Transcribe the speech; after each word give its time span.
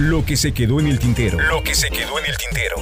Lo 0.00 0.24
que 0.24 0.34
se 0.38 0.54
quedó 0.54 0.80
en 0.80 0.86
el 0.86 0.98
tintero. 0.98 1.38
Lo 1.38 1.62
que 1.62 1.74
se 1.74 1.90
quedó 1.90 2.18
en 2.18 2.24
el 2.24 2.34
tintero. 2.38 2.76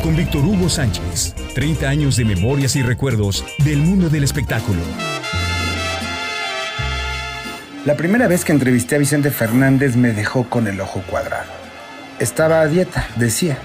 Con 0.00 0.14
Víctor 0.14 0.44
Hugo 0.44 0.68
Sánchez. 0.68 1.34
30 1.56 1.88
años 1.88 2.16
de 2.16 2.24
memorias 2.24 2.76
y 2.76 2.82
recuerdos 2.82 3.44
del 3.64 3.78
mundo 3.78 4.08
del 4.08 4.22
espectáculo. 4.22 4.78
La 7.84 7.96
primera 7.96 8.28
vez 8.28 8.44
que 8.44 8.52
entrevisté 8.52 8.94
a 8.94 8.98
Vicente 8.98 9.32
Fernández 9.32 9.96
me 9.96 10.12
dejó 10.12 10.48
con 10.48 10.68
el 10.68 10.80
ojo 10.80 11.02
cuadrado. 11.10 11.50
Estaba 12.20 12.60
a 12.60 12.68
dieta, 12.68 13.08
decía, 13.16 13.58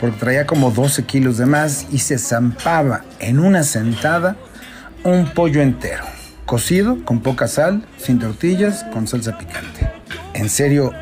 porque 0.00 0.18
traía 0.18 0.46
como 0.46 0.70
12 0.70 1.04
kilos 1.04 1.36
de 1.36 1.44
más 1.44 1.88
y 1.92 1.98
se 1.98 2.16
zampaba 2.16 3.04
en 3.18 3.38
una 3.38 3.64
sentada 3.64 4.36
un 5.04 5.28
pollo 5.34 5.60
entero, 5.60 6.04
cocido, 6.46 7.04
con 7.04 7.20
poca 7.20 7.48
sal, 7.48 7.84
sin 7.98 8.18
tortillas, 8.18 8.84
con 8.94 9.06
salsa 9.06 9.36
picante. 9.36 9.90
¿En 10.32 10.48
serio, 10.48 10.94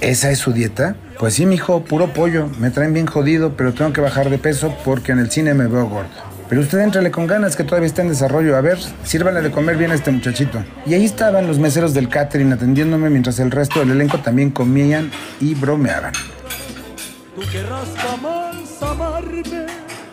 esa 0.00 0.30
es 0.30 0.38
su 0.38 0.52
dieta? 0.52 0.96
Pues 1.18 1.34
sí, 1.34 1.46
mijo, 1.46 1.84
puro 1.84 2.12
pollo. 2.12 2.48
Me 2.58 2.70
traen 2.70 2.94
bien 2.94 3.06
jodido, 3.06 3.56
pero 3.56 3.74
tengo 3.74 3.92
que 3.92 4.00
bajar 4.00 4.30
de 4.30 4.38
peso 4.38 4.74
porque 4.84 5.12
en 5.12 5.18
el 5.18 5.30
cine 5.30 5.54
me 5.54 5.66
veo 5.66 5.86
gordo. 5.86 6.08
Pero 6.48 6.62
usted 6.62 6.80
éntrale 6.80 7.10
con 7.10 7.26
ganas 7.26 7.54
que 7.54 7.62
todavía 7.62 7.86
está 7.86 8.02
en 8.02 8.08
desarrollo. 8.08 8.56
A 8.56 8.60
ver, 8.60 8.78
sírvale 9.04 9.40
de 9.40 9.50
comer 9.50 9.76
bien 9.76 9.92
a 9.92 9.94
este 9.94 10.10
muchachito. 10.10 10.64
Y 10.84 10.94
ahí 10.94 11.04
estaban 11.04 11.46
los 11.46 11.58
meseros 11.58 11.94
del 11.94 12.08
catering 12.08 12.52
atendiéndome 12.52 13.08
mientras 13.08 13.38
el 13.38 13.50
resto 13.50 13.80
del 13.80 13.92
elenco 13.92 14.18
también 14.18 14.50
comían 14.50 15.10
y 15.40 15.54
bromeaban. 15.54 16.12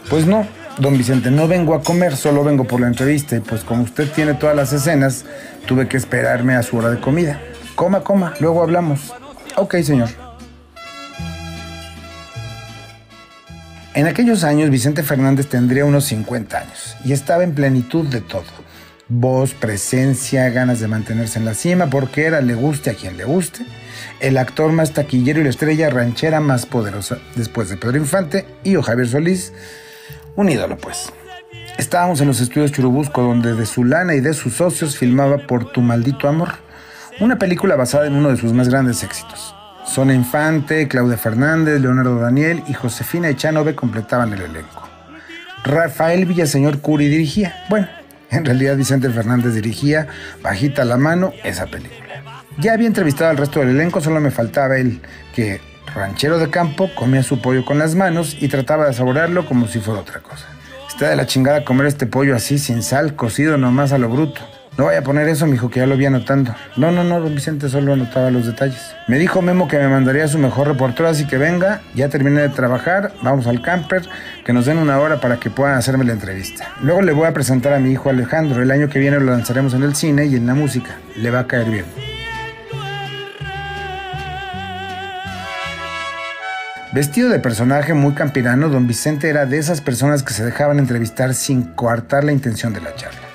Pues 0.10 0.28
no, 0.28 0.46
don 0.78 0.98
Vicente, 0.98 1.32
no 1.32 1.48
vengo 1.48 1.74
a 1.74 1.82
comer, 1.82 2.16
solo 2.16 2.44
vengo 2.44 2.66
por 2.66 2.82
la 2.82 2.88
entrevista. 2.88 3.36
Y 3.36 3.40
pues 3.40 3.64
como 3.64 3.84
usted 3.84 4.12
tiene 4.12 4.36
todas 4.36 4.56
las 4.56 4.72
escenas, 4.74 5.26
tuve 5.66 5.88
que 5.88 5.98
esperarme 5.98 6.56
a 6.56 6.62
su 6.62 6.78
hora 6.78 6.92
de 6.92 7.00
comida. 7.00 7.42
Coma, 7.76 8.04
coma, 8.04 8.34
luego 8.40 8.62
hablamos. 8.62 9.14
Ok, 9.60 9.76
señor. 9.82 10.10
En 13.96 14.06
aquellos 14.06 14.44
años 14.44 14.70
Vicente 14.70 15.02
Fernández 15.02 15.48
tendría 15.48 15.84
unos 15.84 16.06
50 16.06 16.60
años 16.60 16.96
y 17.04 17.12
estaba 17.12 17.44
en 17.44 17.56
plenitud 17.56 18.06
de 18.06 18.22
todo. 18.22 18.44
Voz, 19.10 19.56
presencia, 19.56 20.48
ganas 20.50 20.80
de 20.80 20.88
mantenerse 20.88 21.40
en 21.40 21.46
la 21.46 21.56
cima 21.56 21.88
porque 21.88 22.26
era 22.26 22.42
le 22.42 22.54
guste 22.54 22.92
a 22.92 22.94
quien 22.94 23.18
le 23.18 23.24
guste, 23.24 23.66
el 24.20 24.38
actor 24.38 24.72
más 24.74 24.94
taquillero 24.94 25.40
y 25.42 25.46
la 25.46 25.50
estrella 25.50 25.90
ranchera 25.90 26.40
más 26.40 26.68
poderosa 26.68 27.18
después 27.36 27.70
de 27.70 27.78
Pedro 27.78 27.98
Infante 27.98 28.46
y 28.64 28.76
o 28.76 28.84
Javier 28.84 29.08
Solís, 29.08 29.54
un 30.36 30.50
ídolo 30.50 30.78
pues. 30.78 31.12
Estábamos 31.80 32.22
en 32.22 32.28
los 32.28 32.42
estudios 32.42 32.72
Churubusco 32.72 33.24
donde 33.24 33.56
de 33.56 33.66
su 33.66 33.84
lana 33.84 34.14
y 34.14 34.20
de 34.20 34.36
sus 34.36 34.54
socios 34.54 34.98
filmaba 34.98 35.48
Por 35.48 35.72
tu 35.72 35.82
maldito 35.82 36.28
amor, 36.28 36.50
una 37.20 37.38
película 37.38 37.76
basada 37.76 38.08
en 38.08 38.16
uno 38.16 38.30
de 38.30 38.38
sus 38.38 38.54
más 38.54 38.70
grandes 38.70 39.04
éxitos. 39.04 39.56
Zona 39.86 40.14
Infante, 40.14 40.88
Claudia 40.88 41.18
Fernández, 41.18 41.82
Leonardo 41.82 42.20
Daniel 42.20 42.64
y 42.68 42.74
Josefina 42.74 43.30
Echanove 43.30 43.76
completaban 43.76 44.34
el 44.34 44.42
elenco. 44.42 44.88
Rafael 45.64 46.26
Villaseñor 46.26 46.80
Curi 46.80 47.08
dirigía. 47.08 47.66
Bueno, 47.70 47.88
en 48.30 48.46
realidad 48.46 48.76
Vicente 48.76 49.10
Fernández 49.10 49.54
dirigía, 49.54 50.08
bajita 50.44 50.86
la 50.86 50.98
mano, 50.98 51.34
esa 51.44 51.66
película. 51.66 52.24
Ya 52.60 52.74
había 52.74 52.88
entrevistado 52.88 53.30
al 53.30 53.38
resto 53.38 53.60
del 53.60 53.70
elenco, 53.70 54.02
solo 54.02 54.20
me 54.20 54.32
faltaba 54.32 54.78
él, 54.78 55.02
que, 55.34 55.62
ranchero 55.96 56.38
de 56.40 56.50
campo, 56.50 56.90
comía 56.96 57.24
su 57.24 57.42
pollo 57.42 57.64
con 57.66 57.80
las 57.80 57.96
manos 57.96 58.36
y 58.40 58.48
trataba 58.48 58.88
de 58.88 58.94
saborearlo 58.94 59.46
como 59.46 59.68
si 59.68 59.80
fuera 59.80 60.02
otra 60.02 60.20
cosa. 60.22 60.48
Está 60.88 61.10
de 61.10 61.16
la 61.16 61.28
chingada 61.28 61.64
comer 61.64 61.88
este 61.88 62.08
pollo 62.08 62.36
así, 62.36 62.58
sin 62.58 62.84
sal, 62.84 63.16
cocido 63.16 63.58
nomás 63.58 63.92
a 63.92 63.98
lo 63.98 64.10
bruto. 64.10 64.42
No 64.78 64.86
vaya 64.86 65.00
a 65.00 65.02
poner 65.02 65.28
eso, 65.28 65.48
mijo, 65.48 65.72
que 65.72 65.80
ya 65.80 65.88
lo 65.88 65.98
vi 65.98 66.06
anotando. 66.06 66.54
No, 66.76 66.92
no, 66.92 67.04
no, 67.04 67.20
don 67.20 67.34
Vicente 67.34 67.68
solo 67.68 67.94
anotaba 67.94 68.30
los 68.30 68.46
detalles. 68.46 68.96
Me 69.08 69.18
dijo 69.18 69.42
Memo 69.42 69.68
que 69.68 69.80
me 69.80 69.88
mandaría 69.88 70.28
su 70.28 70.38
mejor 70.38 70.68
reportero, 70.68 71.10
así 71.10 71.26
que 71.26 71.38
venga, 71.38 71.82
ya 71.96 72.10
terminé 72.10 72.42
de 72.42 72.50
trabajar, 72.50 73.12
vamos 73.24 73.48
al 73.48 73.64
camper, 73.64 74.04
que 74.46 74.54
nos 74.54 74.66
den 74.68 74.78
una 74.78 75.00
hora 75.00 75.20
para 75.20 75.38
que 75.38 75.50
puedan 75.50 75.76
hacerme 75.76 76.06
la 76.06 76.14
entrevista. 76.14 76.70
Luego 76.84 77.02
le 77.02 77.12
voy 77.12 77.26
a 77.26 77.34
presentar 77.34 77.74
a 77.74 77.80
mi 77.80 77.92
hijo 77.92 78.12
Alejandro, 78.12 78.62
el 78.62 78.70
año 78.70 78.88
que 78.88 79.00
viene 79.00 79.20
lo 79.20 79.32
lanzaremos 79.32 79.74
en 79.74 79.82
el 79.82 79.96
cine 79.96 80.28
y 80.28 80.36
en 80.36 80.46
la 80.46 80.54
música. 80.54 81.00
Le 81.16 81.32
va 81.32 81.40
a 81.40 81.48
caer 81.48 81.72
bien. 81.72 81.86
Vestido 86.94 87.30
de 87.30 87.40
personaje 87.40 87.96
muy 87.96 88.14
campirano, 88.14 88.70
don 88.70 88.86
Vicente 88.86 89.28
era 89.28 89.48
de 89.48 89.58
esas 89.58 89.82
personas 89.82 90.22
que 90.22 90.34
se 90.34 90.46
dejaban 90.46 90.78
entrevistar 90.78 91.34
sin 91.34 91.64
coartar 91.64 92.24
la 92.24 92.32
intención 92.32 92.74
de 92.74 92.82
la 92.82 92.96
charla. 92.96 93.27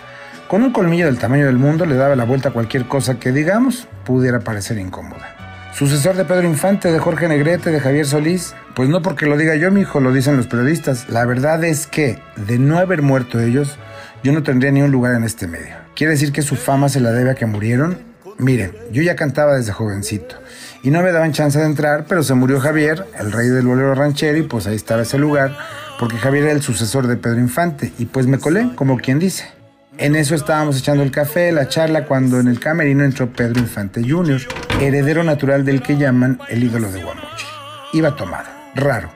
Con 0.53 0.63
un 0.63 0.71
colmillo 0.71 1.07
del 1.07 1.17
tamaño 1.17 1.47
del 1.47 1.57
mundo 1.57 1.87
le 1.87 1.95
daba 1.95 2.15
la 2.15 2.27
vuelta 2.27 2.51
a 2.51 2.53
cualquier 2.53 2.85
cosa 2.85 3.19
que, 3.19 3.33
digamos, 3.33 3.89
pudiera 4.05 4.41
parecer 4.41 4.77
incómoda. 4.77 5.35
Sucesor 5.73 6.15
de 6.15 6.27
Pedro 6.27 6.47
Infante, 6.47 6.93
de 6.93 6.99
Jorge 6.99 7.27
Negrete, 7.27 7.71
de 7.71 7.81
Javier 7.81 8.05
Solís, 8.05 8.55
pues 8.75 8.91
no 8.91 9.01
porque 9.01 9.25
lo 9.25 9.39
diga 9.39 9.57
yo, 9.57 9.71
mi 9.71 9.81
hijo, 9.81 9.99
lo 10.01 10.13
dicen 10.13 10.37
los 10.37 10.49
periodistas. 10.49 11.09
La 11.09 11.25
verdad 11.25 11.65
es 11.65 11.87
que, 11.87 12.19
de 12.37 12.59
no 12.59 12.77
haber 12.77 13.01
muerto 13.01 13.41
ellos, 13.41 13.79
yo 14.23 14.35
no 14.35 14.43
tendría 14.43 14.71
ni 14.73 14.83
un 14.83 14.91
lugar 14.91 15.15
en 15.15 15.25
este 15.25 15.47
medio. 15.47 15.75
¿Quiere 15.97 16.11
decir 16.11 16.33
que 16.33 16.43
su 16.43 16.57
fama 16.57 16.91
se 16.91 17.01
la 17.01 17.13
debe 17.13 17.31
a 17.31 17.35
que 17.35 17.47
murieron? 17.47 18.01
Miren, 18.37 18.73
yo 18.91 19.01
ya 19.01 19.17
cantaba 19.17 19.55
desde 19.55 19.73
jovencito 19.73 20.35
y 20.83 20.91
no 20.91 21.01
me 21.01 21.13
daban 21.13 21.33
chance 21.33 21.59
de 21.59 21.65
entrar, 21.65 22.05
pero 22.07 22.23
se 22.23 22.35
murió 22.35 22.61
Javier, 22.61 23.07
el 23.19 23.33
rey 23.33 23.49
del 23.49 23.67
bolero 23.67 23.95
ranchero, 23.95 24.37
y 24.37 24.43
pues 24.43 24.67
ahí 24.67 24.77
estaba 24.77 25.01
ese 25.01 25.17
lugar, 25.17 25.57
porque 25.99 26.19
Javier 26.19 26.45
era 26.45 26.53
el 26.53 26.61
sucesor 26.61 27.07
de 27.07 27.17
Pedro 27.17 27.41
Infante, 27.41 27.91
y 27.99 28.05
pues 28.05 28.27
me 28.27 28.37
colé, 28.39 28.73
como 28.75 28.99
quien 28.99 29.19
dice. 29.19 29.62
En 29.99 30.17
eso 30.17 30.35
estábamos 30.35 30.79
echando 30.79 31.03
el 31.03 31.11
café, 31.11 31.53
la 31.53 31.69
charla, 31.69 32.07
cuando 32.07 32.41
en 32.41 32.49
el 32.49 32.59
camerino 32.59 33.05
entró 33.05 33.31
Pedro 33.31 33.61
Infante 33.61 34.03
Jr., 34.03 34.41
heredero 34.81 35.23
natural 35.23 35.67
del 35.67 35.83
que 35.83 35.99
llaman 35.99 36.41
el 36.49 36.65
ídolo 36.65 36.91
de 36.91 37.03
Guamuchi. 37.03 37.47
Iba 37.93 38.17
tomado, 38.17 38.49
raro, 38.75 39.11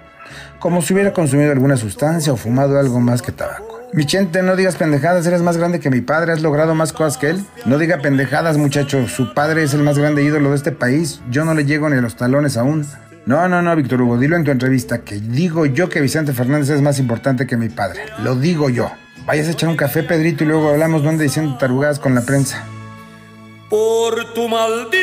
como 0.58 0.82
si 0.82 0.92
hubiera 0.92 1.14
consumido 1.14 1.50
alguna 1.50 1.78
sustancia 1.78 2.32
o 2.32 2.36
fumado 2.36 2.78
algo 2.78 3.00
más 3.00 3.22
que 3.22 3.32
tabaco. 3.32 3.80
Michente, 3.94 4.42
no 4.42 4.54
digas 4.54 4.76
pendejadas, 4.76 5.26
eres 5.26 5.40
más 5.40 5.56
grande 5.56 5.80
que 5.80 5.88
mi 5.88 6.02
padre, 6.02 6.32
has 6.32 6.42
logrado 6.42 6.74
más 6.74 6.92
cosas 6.92 7.16
que 7.16 7.30
él. 7.30 7.44
No 7.64 7.78
diga 7.78 8.02
pendejadas, 8.02 8.58
muchacho, 8.58 9.08
su 9.08 9.32
padre 9.32 9.62
es 9.62 9.72
el 9.72 9.82
más 9.82 9.98
grande 9.98 10.24
ídolo 10.24 10.50
de 10.50 10.56
este 10.56 10.72
país, 10.72 11.22
yo 11.30 11.46
no 11.46 11.54
le 11.54 11.64
llego 11.64 11.88
ni 11.88 11.96
a 11.96 12.02
los 12.02 12.16
talones 12.16 12.58
aún. 12.58 12.86
No, 13.24 13.48
no, 13.48 13.62
no, 13.62 13.74
Víctor 13.74 14.02
Hugo, 14.02 14.18
dilo 14.18 14.36
en 14.36 14.44
tu 14.44 14.50
entrevista, 14.50 14.98
que 14.98 15.20
digo 15.20 15.64
yo 15.64 15.88
que 15.88 16.02
Vicente 16.02 16.34
Fernández 16.34 16.68
es 16.68 16.82
más 16.82 16.98
importante 16.98 17.46
que 17.46 17.56
mi 17.56 17.70
padre. 17.70 18.02
Lo 18.22 18.36
digo 18.36 18.68
yo. 18.68 18.92
Vayas 19.26 19.48
a 19.48 19.50
echar 19.50 19.68
un 19.68 19.76
café, 19.76 20.04
Pedrito, 20.04 20.44
y 20.44 20.46
luego 20.46 20.70
hablamos 20.70 21.02
donde 21.02 21.24
diciendo 21.24 21.58
tarugadas 21.58 21.98
con 21.98 22.14
la 22.14 22.20
prensa. 22.20 22.64
Por 23.68 24.32
tu 24.32 24.48
maldito 24.48 24.96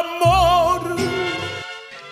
amor. 0.00 0.96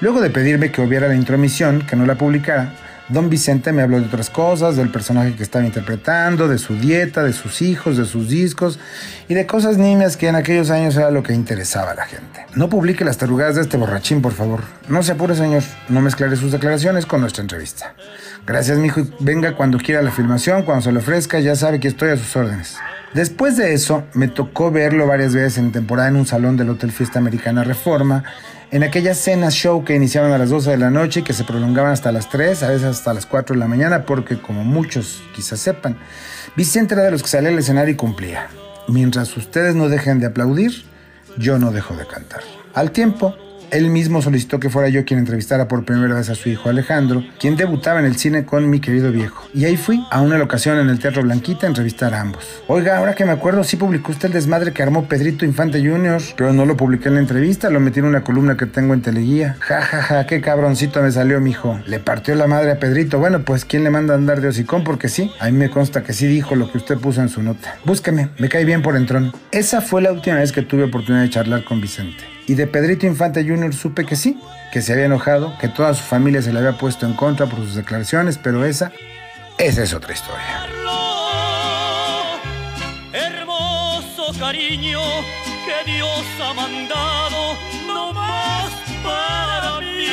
Luego 0.00 0.20
de 0.20 0.28
pedirme 0.28 0.70
que 0.70 0.82
hubiera 0.82 1.08
la 1.08 1.14
intromisión, 1.14 1.86
que 1.86 1.96
no 1.96 2.04
la 2.04 2.16
publicara, 2.16 2.74
Don 3.10 3.28
Vicente 3.28 3.72
me 3.72 3.82
habló 3.82 3.98
de 3.98 4.06
otras 4.06 4.30
cosas, 4.30 4.76
del 4.76 4.90
personaje 4.90 5.34
que 5.34 5.42
estaba 5.42 5.64
interpretando, 5.64 6.46
de 6.46 6.58
su 6.58 6.76
dieta, 6.76 7.24
de 7.24 7.32
sus 7.32 7.60
hijos, 7.60 7.96
de 7.96 8.04
sus 8.04 8.28
discos 8.28 8.78
y 9.28 9.34
de 9.34 9.46
cosas 9.46 9.78
niñas 9.78 10.16
que 10.16 10.28
en 10.28 10.36
aquellos 10.36 10.70
años 10.70 10.96
era 10.96 11.10
lo 11.10 11.22
que 11.24 11.32
interesaba 11.32 11.90
a 11.90 11.94
la 11.94 12.06
gente. 12.06 12.46
No 12.54 12.68
publique 12.68 13.04
las 13.04 13.18
tarugadas 13.18 13.56
de 13.56 13.62
este 13.62 13.76
borrachín, 13.76 14.22
por 14.22 14.32
favor. 14.32 14.60
No 14.88 15.02
se 15.02 15.12
apure, 15.12 15.34
señor. 15.34 15.64
No 15.88 16.00
mezclare 16.00 16.36
sus 16.36 16.52
declaraciones 16.52 17.04
con 17.04 17.20
nuestra 17.20 17.42
entrevista. 17.42 17.94
Gracias, 18.46 18.78
mijo. 18.78 19.02
Venga 19.18 19.56
cuando 19.56 19.78
quiera 19.78 20.02
la 20.02 20.12
filmación, 20.12 20.62
cuando 20.62 20.82
se 20.82 20.92
le 20.92 21.00
ofrezca, 21.00 21.40
ya 21.40 21.56
sabe 21.56 21.80
que 21.80 21.88
estoy 21.88 22.10
a 22.10 22.16
sus 22.16 22.34
órdenes. 22.36 22.76
Después 23.14 23.56
de 23.56 23.74
eso, 23.74 24.04
me 24.14 24.28
tocó 24.28 24.70
verlo 24.70 25.06
varias 25.06 25.34
veces 25.34 25.58
en 25.58 25.72
temporada 25.72 26.08
en 26.08 26.16
un 26.16 26.26
salón 26.26 26.56
del 26.56 26.70
Hotel 26.70 26.92
Fiesta 26.92 27.18
Americana 27.18 27.64
Reforma, 27.64 28.22
en 28.70 28.84
aquellas 28.84 29.18
cenas 29.18 29.52
show 29.52 29.84
que 29.84 29.96
iniciaban 29.96 30.30
a 30.30 30.38
las 30.38 30.50
12 30.50 30.70
de 30.70 30.76
la 30.76 30.90
noche 30.90 31.20
y 31.20 31.22
que 31.24 31.32
se 31.32 31.42
prolongaban 31.42 31.90
hasta 31.90 32.12
las 32.12 32.28
3, 32.28 32.62
a 32.62 32.68
veces 32.68 32.84
hasta 32.84 33.12
las 33.12 33.26
4 33.26 33.54
de 33.54 33.60
la 33.60 33.66
mañana, 33.66 34.06
porque 34.06 34.40
como 34.40 34.62
muchos 34.62 35.24
quizás 35.34 35.58
sepan, 35.58 35.98
Vicente 36.54 36.94
era 36.94 37.02
de 37.02 37.10
los 37.10 37.22
que 37.22 37.28
salía 37.28 37.50
al 37.50 37.58
escenario 37.58 37.94
y 37.94 37.96
cumplía. 37.96 38.46
Mientras 38.86 39.36
ustedes 39.36 39.74
no 39.74 39.88
dejen 39.88 40.20
de 40.20 40.26
aplaudir, 40.26 40.84
yo 41.36 41.58
no 41.58 41.72
dejo 41.72 41.96
de 41.96 42.06
cantar. 42.06 42.42
Al 42.74 42.92
tiempo, 42.92 43.36
él 43.70 43.90
mismo 43.90 44.22
solicitó 44.22 44.58
que 44.60 44.70
fuera 44.70 44.88
yo 44.88 45.04
quien 45.04 45.18
entrevistara 45.18 45.68
por 45.68 45.84
primera 45.84 46.14
vez 46.14 46.28
a 46.28 46.34
su 46.34 46.48
hijo 46.48 46.68
Alejandro, 46.68 47.24
quien 47.38 47.56
debutaba 47.56 48.00
en 48.00 48.06
el 48.06 48.16
cine 48.16 48.44
con 48.44 48.68
mi 48.68 48.80
querido 48.80 49.12
viejo. 49.12 49.48
Y 49.54 49.64
ahí 49.64 49.76
fui, 49.76 50.04
a 50.10 50.20
una 50.20 50.42
ocasión 50.42 50.78
en 50.78 50.88
el 50.88 50.98
Teatro 50.98 51.22
Blanquita, 51.22 51.66
a 51.66 51.68
entrevistar 51.68 52.14
a 52.14 52.20
ambos. 52.20 52.62
Oiga, 52.66 52.98
ahora 52.98 53.14
que 53.14 53.24
me 53.24 53.32
acuerdo, 53.32 53.64
sí 53.64 53.76
publicó 53.76 54.12
usted 54.12 54.26
el 54.26 54.32
desmadre 54.32 54.72
que 54.72 54.82
armó 54.82 55.06
Pedrito 55.06 55.44
Infante 55.44 55.80
Jr., 55.80 56.20
pero 56.36 56.52
no 56.52 56.66
lo 56.66 56.76
publiqué 56.76 57.08
en 57.08 57.14
la 57.14 57.20
entrevista, 57.20 57.70
lo 57.70 57.80
metí 57.80 58.00
en 58.00 58.06
una 58.06 58.24
columna 58.24 58.56
que 58.56 58.66
tengo 58.66 58.94
en 58.94 59.02
Teleguía. 59.02 59.56
Ja, 59.60 59.82
ja, 59.82 60.02
ja, 60.02 60.26
qué 60.26 60.40
cabroncito 60.40 61.02
me 61.02 61.10
salió, 61.10 61.40
mijo. 61.40 61.80
Le 61.86 62.00
partió 62.00 62.34
la 62.34 62.46
madre 62.46 62.72
a 62.72 62.78
Pedrito. 62.78 63.18
Bueno, 63.18 63.42
pues, 63.44 63.64
¿quién 63.64 63.84
le 63.84 63.90
manda 63.90 64.14
a 64.14 64.16
andar 64.16 64.40
de 64.40 64.48
hocicón? 64.48 64.84
Porque 64.84 65.08
sí, 65.08 65.30
a 65.38 65.46
mí 65.46 65.52
me 65.52 65.70
consta 65.70 66.02
que 66.02 66.12
sí 66.12 66.26
dijo 66.26 66.54
lo 66.54 66.70
que 66.70 66.78
usted 66.78 66.98
puso 66.98 67.20
en 67.20 67.28
su 67.28 67.42
nota. 67.42 67.76
Búsqueme, 67.84 68.30
me 68.38 68.48
cae 68.48 68.64
bien 68.64 68.82
por 68.82 68.96
entrón. 68.96 69.32
Esa 69.52 69.80
fue 69.80 70.02
la 70.02 70.12
última 70.12 70.36
vez 70.36 70.52
que 70.52 70.62
tuve 70.62 70.84
oportunidad 70.84 71.22
de 71.22 71.30
charlar 71.30 71.64
con 71.64 71.80
Vicente. 71.80 72.39
Y 72.50 72.56
de 72.56 72.66
Pedrito 72.66 73.06
Infante 73.06 73.44
Jr. 73.44 73.72
supe 73.72 74.04
que 74.04 74.16
sí, 74.16 74.36
que 74.72 74.82
se 74.82 74.92
había 74.92 75.04
enojado, 75.04 75.56
que 75.60 75.68
toda 75.68 75.94
su 75.94 76.02
familia 76.02 76.42
se 76.42 76.52
le 76.52 76.58
había 76.58 76.76
puesto 76.76 77.06
en 77.06 77.12
contra 77.14 77.46
por 77.46 77.60
sus 77.60 77.76
declaraciones, 77.76 78.38
pero 78.38 78.64
esa, 78.64 78.90
esa 79.56 79.84
es 79.84 79.94
otra 79.94 80.12
historia. 80.12 80.66
Hermoso 83.12 84.32
cariño 84.36 84.98
que 85.64 85.92
Dios 85.92 86.24
ha 86.42 86.52
mandado 86.52 87.56
no 87.86 88.12
más 88.14 88.72
para 89.04 89.78
mí. 89.78 90.08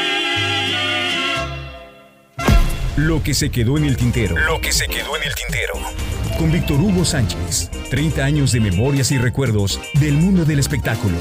Lo 2.97 3.23
que 3.23 3.33
se 3.33 3.49
quedó 3.49 3.79
en 3.79 3.85
el 3.85 3.97
tintero. 3.97 4.37
Lo 4.37 4.61
que 4.61 4.71
se 4.71 4.85
quedó 4.85 5.17
en 5.17 5.23
el 5.23 5.33
tintero. 5.33 5.73
Con 6.37 6.51
Víctor 6.51 6.79
Hugo 6.79 7.03
Sánchez. 7.03 7.71
30 7.89 8.23
años 8.23 8.51
de 8.51 8.59
memorias 8.59 9.11
y 9.11 9.17
recuerdos 9.17 9.81
del 9.99 10.13
mundo 10.13 10.45
del 10.45 10.59
espectáculo. 10.59 11.17